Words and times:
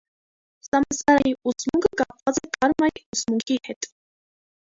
Սամսարայի 0.67 1.33
ուսմունքը 1.51 1.91
կապված 2.01 2.41
է 2.43 2.49
կարմայի 2.57 3.05
ուսմունքի 3.17 3.59
հետ։ 3.69 3.89